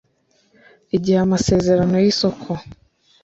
igihe 0.95 1.19
amasezerano 1.25 1.95
y 2.03 2.07
isoko 2.13 2.49